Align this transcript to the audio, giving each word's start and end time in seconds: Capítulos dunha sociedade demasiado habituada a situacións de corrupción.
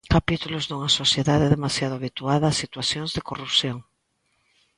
Capítulos 0.15 0.63
dunha 0.65 0.91
sociedade 1.01 1.51
demasiado 1.55 1.93
habituada 1.95 2.45
a 2.49 2.57
situacións 2.63 3.11
de 3.15 3.25
corrupción. 3.29 3.77